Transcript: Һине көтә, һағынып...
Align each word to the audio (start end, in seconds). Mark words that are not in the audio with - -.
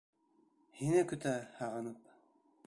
Һине 0.79 1.03
көтә, 1.11 1.35
һағынып... 1.61 2.13